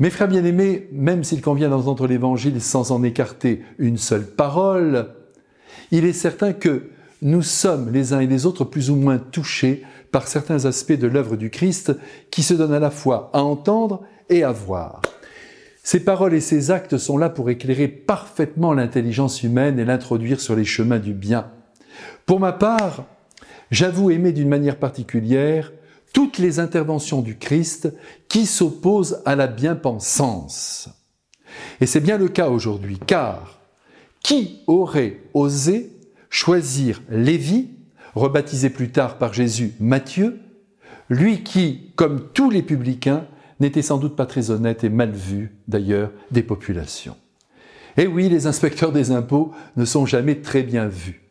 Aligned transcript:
Mes 0.00 0.08
frères 0.08 0.28
bien-aimés, 0.28 0.88
même 0.92 1.24
s'il 1.24 1.42
convient 1.42 1.68
d'entendre 1.68 2.06
l'Évangile 2.06 2.62
sans 2.62 2.90
en 2.90 3.02
écarter 3.02 3.62
une 3.78 3.98
seule 3.98 4.26
parole, 4.26 5.08
il 5.90 6.06
est 6.06 6.14
certain 6.14 6.54
que 6.54 6.88
nous 7.20 7.42
sommes 7.42 7.92
les 7.92 8.14
uns 8.14 8.20
et 8.20 8.26
les 8.26 8.46
autres 8.46 8.64
plus 8.64 8.88
ou 8.88 8.96
moins 8.96 9.18
touchés 9.18 9.84
par 10.10 10.26
certains 10.26 10.64
aspects 10.64 10.98
de 10.98 11.06
l'œuvre 11.06 11.36
du 11.36 11.50
Christ 11.50 11.92
qui 12.30 12.42
se 12.42 12.54
donnent 12.54 12.72
à 12.72 12.80
la 12.80 12.90
fois 12.90 13.28
à 13.34 13.42
entendre 13.42 14.00
et 14.30 14.42
à 14.42 14.52
voir. 14.52 15.02
Ces 15.82 16.00
paroles 16.00 16.32
et 16.32 16.40
ces 16.40 16.70
actes 16.70 16.96
sont 16.96 17.18
là 17.18 17.28
pour 17.28 17.50
éclairer 17.50 17.86
parfaitement 17.86 18.72
l'intelligence 18.72 19.42
humaine 19.42 19.78
et 19.78 19.84
l'introduire 19.84 20.40
sur 20.40 20.56
les 20.56 20.64
chemins 20.64 20.98
du 20.98 21.12
bien. 21.12 21.50
Pour 22.24 22.40
ma 22.40 22.52
part, 22.52 23.04
j'avoue 23.70 24.10
aimer 24.10 24.32
d'une 24.32 24.48
manière 24.48 24.78
particulière 24.78 25.72
toutes 26.12 26.38
les 26.38 26.58
interventions 26.58 27.22
du 27.22 27.36
Christ 27.36 27.92
qui 28.28 28.46
s'opposent 28.46 29.22
à 29.24 29.36
la 29.36 29.46
bien-pensance. 29.46 30.88
Et 31.80 31.86
c'est 31.86 32.00
bien 32.00 32.18
le 32.18 32.28
cas 32.28 32.48
aujourd'hui, 32.48 32.98
car 33.06 33.60
qui 34.22 34.60
aurait 34.66 35.20
osé 35.34 35.90
choisir 36.28 37.02
Lévi, 37.08 37.70
rebaptisé 38.14 38.70
plus 38.70 38.90
tard 38.90 39.18
par 39.18 39.32
Jésus 39.32 39.72
Matthieu, 39.80 40.40
lui 41.08 41.42
qui, 41.42 41.92
comme 41.96 42.28
tous 42.32 42.50
les 42.50 42.62
publicains, 42.62 43.26
n'était 43.58 43.82
sans 43.82 43.98
doute 43.98 44.16
pas 44.16 44.26
très 44.26 44.50
honnête 44.50 44.84
et 44.84 44.88
mal 44.88 45.12
vu 45.12 45.56
d'ailleurs 45.68 46.10
des 46.30 46.42
populations. 46.42 47.16
Et 47.96 48.06
oui, 48.06 48.28
les 48.28 48.46
inspecteurs 48.46 48.92
des 48.92 49.10
impôts 49.10 49.52
ne 49.76 49.84
sont 49.84 50.06
jamais 50.06 50.36
très 50.36 50.62
bien 50.62 50.86
vus. 50.86 51.22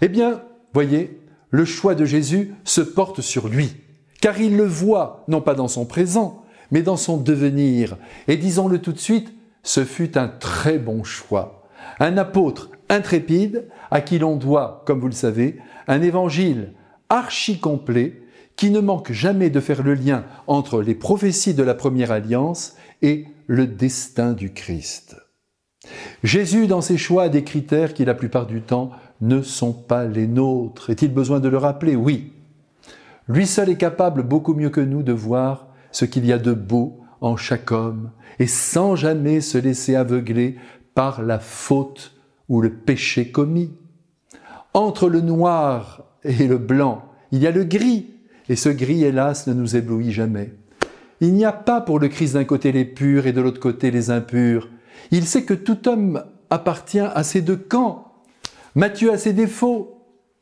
Eh 0.00 0.08
bien, 0.08 0.42
voyez, 0.72 1.18
le 1.50 1.64
choix 1.64 1.94
de 1.94 2.04
Jésus 2.04 2.54
se 2.64 2.80
porte 2.80 3.20
sur 3.20 3.48
lui, 3.48 3.72
car 4.22 4.40
il 4.40 4.56
le 4.56 4.64
voit 4.64 5.24
non 5.28 5.42
pas 5.42 5.54
dans 5.54 5.68
son 5.68 5.84
présent, 5.84 6.44
mais 6.70 6.80
dans 6.80 6.96
son 6.96 7.18
devenir. 7.18 7.98
Et 8.28 8.36
disons-le 8.38 8.78
tout 8.78 8.92
de 8.92 8.98
suite, 8.98 9.34
ce 9.62 9.84
fut 9.84 10.16
un 10.16 10.28
très 10.28 10.78
bon 10.78 11.04
choix. 11.04 11.64
Un 11.98 12.16
apôtre 12.16 12.70
intrépide 12.88 13.68
à 13.90 14.00
qui 14.00 14.18
l'on 14.18 14.36
doit, 14.36 14.84
comme 14.86 15.00
vous 15.00 15.08
le 15.08 15.12
savez, 15.12 15.58
un 15.88 16.00
évangile 16.00 16.72
archi 17.10 17.58
complet 17.58 18.22
qui 18.54 18.70
ne 18.70 18.80
manque 18.80 19.10
jamais 19.10 19.50
de 19.50 19.60
faire 19.60 19.82
le 19.82 19.94
lien 19.94 20.24
entre 20.46 20.82
les 20.82 20.94
prophéties 20.94 21.54
de 21.54 21.62
la 21.64 21.74
première 21.74 22.12
alliance 22.12 22.76
et 23.02 23.26
le 23.48 23.66
destin 23.66 24.34
du 24.34 24.52
Christ. 24.52 25.16
Jésus, 26.22 26.68
dans 26.68 26.80
ses 26.80 26.96
choix, 26.96 27.24
a 27.24 27.28
des 27.28 27.42
critères 27.42 27.92
qui, 27.92 28.04
la 28.04 28.14
plupart 28.14 28.46
du 28.46 28.62
temps, 28.62 28.92
ne 29.20 29.42
sont 29.42 29.72
pas 29.72 30.04
les 30.04 30.28
nôtres. 30.28 30.90
Est-il 30.90 31.12
besoin 31.12 31.40
de 31.40 31.48
le 31.48 31.58
rappeler? 31.58 31.96
Oui. 31.96 32.32
Lui 33.28 33.46
seul 33.46 33.70
est 33.70 33.76
capable, 33.76 34.22
beaucoup 34.22 34.54
mieux 34.54 34.70
que 34.70 34.80
nous, 34.80 35.02
de 35.02 35.12
voir 35.12 35.68
ce 35.90 36.04
qu'il 36.04 36.26
y 36.26 36.32
a 36.32 36.38
de 36.38 36.52
beau 36.52 37.00
en 37.20 37.36
chaque 37.36 37.70
homme, 37.70 38.10
et 38.38 38.46
sans 38.46 38.96
jamais 38.96 39.40
se 39.40 39.58
laisser 39.58 39.94
aveugler 39.94 40.56
par 40.94 41.22
la 41.22 41.38
faute 41.38 42.16
ou 42.48 42.60
le 42.60 42.70
péché 42.70 43.30
commis. 43.30 43.72
Entre 44.74 45.08
le 45.08 45.20
noir 45.20 46.04
et 46.24 46.46
le 46.46 46.58
blanc, 46.58 47.04
il 47.30 47.40
y 47.40 47.46
a 47.46 47.50
le 47.50 47.64
gris, 47.64 48.10
et 48.48 48.56
ce 48.56 48.68
gris, 48.68 49.04
hélas, 49.04 49.46
ne 49.46 49.54
nous 49.54 49.76
éblouit 49.76 50.12
jamais. 50.12 50.52
Il 51.20 51.34
n'y 51.34 51.44
a 51.44 51.52
pas 51.52 51.80
pour 51.80 52.00
le 52.00 52.08
Christ 52.08 52.34
d'un 52.34 52.44
côté 52.44 52.72
les 52.72 52.84
purs 52.84 53.26
et 53.26 53.32
de 53.32 53.40
l'autre 53.40 53.60
côté 53.60 53.90
les 53.90 54.10
impurs. 54.10 54.68
Il 55.12 55.24
sait 55.24 55.44
que 55.44 55.54
tout 55.54 55.88
homme 55.88 56.24
appartient 56.50 56.98
à 56.98 57.22
ces 57.22 57.42
deux 57.42 57.56
camps, 57.56 58.12
Matthieu 58.74 59.12
a 59.12 59.18
ses 59.18 59.34
défauts, 59.34 60.00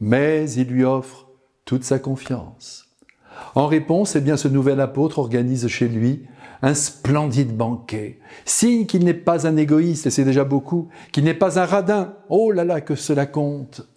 mais 0.00 0.48
il 0.52 0.68
lui 0.68 0.84
offre 0.84 1.26
toute 1.72 1.84
sa 1.84 1.98
confiance. 1.98 2.84
En 3.54 3.66
réponse, 3.66 4.14
eh 4.14 4.36
ce 4.36 4.46
nouvel 4.46 4.78
apôtre 4.78 5.18
organise 5.18 5.68
chez 5.68 5.88
lui 5.88 6.26
un 6.60 6.74
splendide 6.74 7.56
banquet, 7.56 8.18
signe 8.44 8.84
qu'il 8.84 9.06
n'est 9.06 9.14
pas 9.14 9.46
un 9.46 9.56
égoïste, 9.56 10.06
et 10.06 10.10
c'est 10.10 10.26
déjà 10.26 10.44
beaucoup, 10.44 10.90
qu'il 11.12 11.24
n'est 11.24 11.32
pas 11.32 11.58
un 11.58 11.64
radin. 11.64 12.12
Oh 12.28 12.52
là 12.52 12.64
là, 12.64 12.82
que 12.82 12.94
cela 12.94 13.24
compte. 13.24 13.88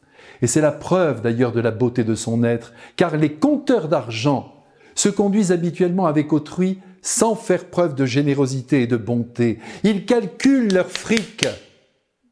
Et 0.41 0.47
c'est 0.47 0.61
la 0.61 0.71
preuve 0.71 1.21
d'ailleurs 1.21 1.51
de 1.51 1.59
la 1.59 1.71
beauté 1.71 2.05
de 2.05 2.15
son 2.15 2.45
être, 2.45 2.71
car 2.95 3.17
les 3.17 3.33
compteurs 3.33 3.89
d'argent 3.89 4.53
se 4.95 5.09
conduisent 5.09 5.51
habituellement 5.51 6.05
avec 6.05 6.31
autrui 6.31 6.79
sans 7.01 7.35
faire 7.35 7.65
preuve 7.65 7.93
de 7.93 8.05
générosité 8.05 8.83
et 8.83 8.87
de 8.87 8.95
bonté. 8.95 9.59
Ils 9.83 10.05
calculent 10.05 10.73
leur 10.73 10.89
fric 10.89 11.45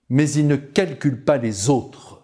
mais 0.07 0.31
il 0.31 0.47
ne 0.47 0.55
calcule 0.55 1.25
pas 1.25 1.37
les 1.37 1.69
autres. 1.69 2.23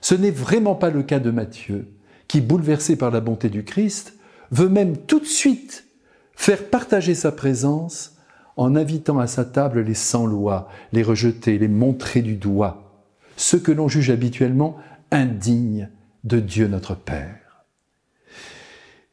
Ce 0.00 0.14
n'est 0.14 0.30
vraiment 0.30 0.76
pas 0.76 0.90
le 0.90 1.02
cas 1.02 1.18
de 1.18 1.32
Matthieu, 1.32 1.88
qui, 2.28 2.40
bouleversé 2.40 2.96
par 2.96 3.10
la 3.10 3.20
bonté 3.20 3.48
du 3.48 3.64
Christ, 3.64 4.14
veut 4.50 4.68
même 4.68 4.96
tout 4.96 5.20
de 5.20 5.24
suite 5.24 5.84
faire 6.34 6.68
partager 6.70 7.14
sa 7.14 7.32
présence 7.32 8.16
en 8.56 8.76
invitant 8.76 9.18
à 9.18 9.26
sa 9.26 9.44
table 9.44 9.80
les 9.80 9.94
sans-lois, 9.94 10.68
les 10.92 11.02
rejeter, 11.02 11.58
les 11.58 11.68
montrer 11.68 12.22
du 12.22 12.34
doigt, 12.34 13.02
ceux 13.36 13.58
que 13.58 13.72
l'on 13.72 13.88
juge 13.88 14.10
habituellement 14.10 14.76
indignes 15.10 15.88
de 16.24 16.40
Dieu 16.40 16.68
notre 16.68 16.94
Père. 16.94 17.64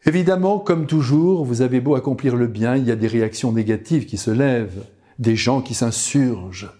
Évidemment, 0.06 0.60
comme 0.60 0.86
toujours, 0.86 1.46
vous 1.46 1.62
avez 1.62 1.80
beau 1.80 1.96
accomplir 1.96 2.36
le 2.36 2.48
bien, 2.48 2.76
il 2.76 2.86
y 2.86 2.92
a 2.92 2.96
des 2.96 3.08
réactions 3.08 3.52
négatives 3.52 4.06
qui 4.06 4.18
se 4.18 4.32
lèvent, 4.32 4.84
des 5.18 5.36
gens 5.36 5.62
qui 5.62 5.74
s'insurgent, 5.74 6.72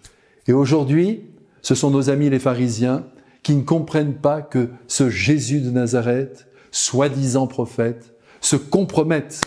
et 0.46 0.52
aujourd'hui, 0.52 1.22
ce 1.62 1.74
sont 1.74 1.90
nos 1.90 2.10
amis 2.10 2.30
les 2.30 2.38
pharisiens 2.38 3.04
qui 3.46 3.54
ne 3.54 3.62
comprennent 3.62 4.16
pas 4.16 4.42
que 4.42 4.70
ce 4.88 5.08
Jésus 5.08 5.60
de 5.60 5.70
Nazareth, 5.70 6.48
soi-disant 6.72 7.46
prophète, 7.46 8.12
se 8.40 8.56
compromettent 8.56 9.46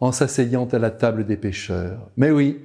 en 0.00 0.12
s'asseyant 0.12 0.64
à 0.64 0.78
la 0.78 0.90
table 0.90 1.26
des 1.26 1.36
pécheurs. 1.36 2.08
Mais 2.16 2.30
oui, 2.30 2.62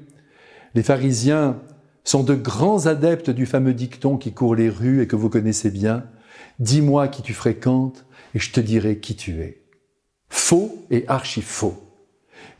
les 0.76 0.82
pharisiens 0.82 1.58
sont 2.06 2.24
de 2.24 2.34
grands 2.34 2.86
adeptes 2.86 3.30
du 3.30 3.46
fameux 3.46 3.74
dicton 3.74 4.16
qui 4.16 4.32
court 4.32 4.56
les 4.56 4.70
rues 4.70 5.02
et 5.02 5.08
que 5.08 5.18
vous 5.18 5.30
connaissez 5.30 5.70
bien. 5.70 6.06
Dis-moi 6.60 7.10
qui 7.10 7.24
tu 7.24 7.34
fréquentes 7.34 8.06
et 8.34 8.40
je 8.40 8.54
te 8.54 8.62
dirai 8.62 9.00
qui 9.00 9.18
tu 9.18 9.42
es. 9.42 9.62
Faux 10.30 10.86
et 10.92 11.04
archi 11.10 11.42
faux. 11.42 11.76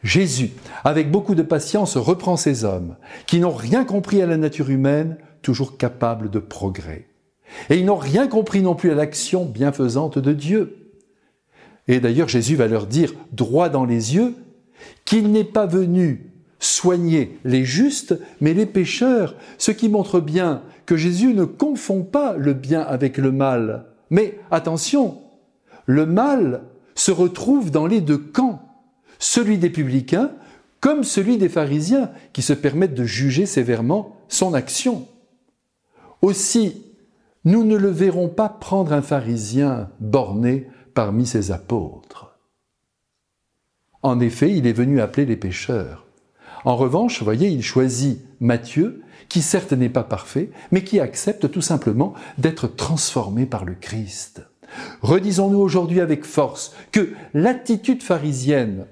Jésus, 0.04 0.52
avec 0.84 1.10
beaucoup 1.10 1.36
de 1.36 1.42
patience, 1.42 1.96
reprend 1.96 2.36
ces 2.36 2.66
hommes 2.66 2.98
qui 3.28 3.40
n'ont 3.40 3.56
rien 3.56 3.86
compris 3.86 4.22
à 4.22 4.26
la 4.26 4.36
nature 4.36 4.72
humaine, 4.72 5.18
toujours 5.42 5.78
capables 5.78 6.30
de 6.30 6.40
progrès. 6.40 7.09
Et 7.70 7.78
ils 7.78 7.86
n'ont 7.86 7.96
rien 7.96 8.28
compris 8.28 8.62
non 8.62 8.76
plus 8.76 8.92
à 8.92 8.96
l'action 8.96 9.46
bienfaisante 9.46 10.20
de 10.20 10.34
Dieu. 10.34 10.94
Et 11.88 12.00
d'ailleurs, 12.00 12.30
Jésus 12.30 12.56
va 12.56 12.68
leur 12.68 12.88
dire, 12.88 13.14
droit 13.32 13.70
dans 13.70 13.86
les 13.86 14.16
yeux, 14.16 14.36
qu'il 15.06 15.32
n'est 15.32 15.44
pas 15.44 15.66
venu 15.66 16.32
soigner 16.60 17.40
les 17.44 17.66
justes, 17.66 18.16
mais 18.42 18.54
les 18.54 18.66
pécheurs, 18.66 19.36
ce 19.58 19.72
qui 19.72 19.90
montre 19.90 20.20
bien 20.20 20.62
que 20.86 20.98
Jésus 20.98 21.34
ne 21.34 21.46
confond 21.46 22.04
pas 22.04 22.36
le 22.38 22.54
bien 22.54 22.82
avec 22.82 23.18
le 23.18 23.32
mal. 23.32 23.86
Mais 24.10 24.40
attention, 24.52 25.22
le 25.86 26.06
mal 26.06 26.64
se 26.96 27.12
retrouve 27.12 27.72
dans 27.72 27.88
les 27.88 28.02
deux 28.02 28.18
camps 28.18 28.62
celui 29.20 29.58
des 29.58 29.70
publicains 29.70 30.32
comme 30.80 31.04
celui 31.04 31.38
des 31.38 31.50
pharisiens 31.50 32.10
qui 32.34 32.42
se 32.42 32.54
permettent 32.54 32.94
de 32.94 33.04
juger 33.04 33.46
sévèrement 33.46 34.16
son 34.30 34.54
action. 34.54 35.08
Aussi, 36.22 36.86
nous 37.50 37.64
ne 37.64 37.76
le 37.76 37.90
verrons 37.90 38.30
pas 38.30 38.48
prendre 38.48 38.94
un 38.94 39.02
pharisien 39.02 39.90
borné 40.00 40.68
parmi 40.94 41.26
ses 41.26 41.50
apôtres. 41.52 42.38
En 44.04 44.20
effet, 44.20 44.56
il 44.56 44.68
est 44.68 44.74
venu 44.74 45.02
appeler 45.02 45.26
les 45.26 45.36
pécheurs. 45.36 46.06
En 46.64 46.76
revanche, 46.76 47.24
voyez, 47.24 47.50
il 47.50 47.64
choisit 47.64 48.22
Matthieu, 48.40 49.02
qui 49.30 49.42
certes 49.42 49.74
n'est 49.74 49.90
pas 49.90 50.04
parfait, 50.04 50.52
mais 50.72 50.84
qui 50.84 51.00
accepte 51.00 51.50
tout 51.50 51.62
simplement 51.62 52.14
d'être 52.38 52.68
transformé 52.68 53.48
par 53.48 53.66
le 53.66 53.74
Christ. 53.74 54.44
Redisons-nous 55.02 55.60
aujourd'hui 55.60 56.02
avec 56.02 56.26
force 56.26 56.76
que 56.92 57.14
l'attitude 57.34 58.04
pharisienne 58.04 58.86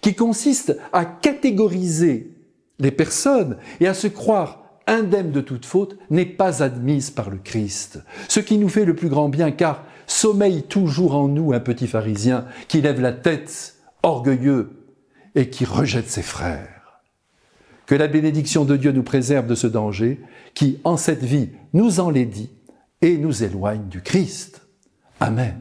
qui 0.00 0.14
consiste 0.14 0.78
à 0.94 1.04
catégoriser 1.04 2.32
les 2.78 2.90
personnes 2.90 3.58
et 3.80 3.86
à 3.86 3.92
se 3.92 4.06
croire 4.06 4.57
indemne 4.88 5.30
de 5.30 5.40
toute 5.40 5.66
faute, 5.66 5.96
n'est 6.10 6.26
pas 6.26 6.62
admise 6.62 7.10
par 7.10 7.30
le 7.30 7.38
Christ. 7.38 8.02
Ce 8.28 8.40
qui 8.40 8.58
nous 8.58 8.68
fait 8.68 8.84
le 8.84 8.96
plus 8.96 9.08
grand 9.08 9.28
bien, 9.28 9.52
car 9.52 9.84
sommeille 10.06 10.64
toujours 10.64 11.14
en 11.14 11.28
nous 11.28 11.52
un 11.52 11.60
petit 11.60 11.86
pharisien 11.86 12.46
qui 12.66 12.80
lève 12.80 13.00
la 13.00 13.12
tête, 13.12 13.76
orgueilleux, 14.02 14.70
et 15.34 15.50
qui 15.50 15.64
rejette 15.64 16.10
ses 16.10 16.22
frères. 16.22 17.02
Que 17.86 17.94
la 17.94 18.08
bénédiction 18.08 18.64
de 18.64 18.76
Dieu 18.76 18.92
nous 18.92 19.02
préserve 19.02 19.46
de 19.46 19.54
ce 19.54 19.66
danger 19.66 20.20
qui, 20.54 20.80
en 20.84 20.96
cette 20.96 21.24
vie, 21.24 21.50
nous 21.72 22.00
en 22.00 22.10
dit 22.10 22.50
et 23.00 23.16
nous 23.16 23.44
éloigne 23.44 23.88
du 23.88 24.02
Christ. 24.02 24.62
Amen. 25.20 25.60